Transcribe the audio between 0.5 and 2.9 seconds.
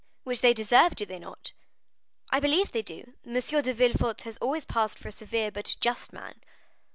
deserve, do they not?" "I believe they